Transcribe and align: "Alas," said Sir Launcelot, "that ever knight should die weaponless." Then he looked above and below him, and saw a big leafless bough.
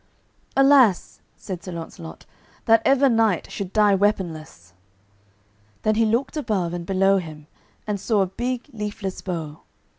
"Alas," 0.57 1.21
said 1.37 1.63
Sir 1.63 1.73
Launcelot, 1.73 2.25
"that 2.65 2.81
ever 2.85 3.07
knight 3.07 3.51
should 3.51 3.71
die 3.71 3.93
weaponless." 3.93 4.73
Then 5.83 5.93
he 5.93 6.05
looked 6.07 6.35
above 6.35 6.73
and 6.73 6.87
below 6.87 7.19
him, 7.19 7.45
and 7.85 7.99
saw 7.99 8.21
a 8.21 8.25
big 8.25 8.67
leafless 8.73 9.21
bough. 9.21 9.61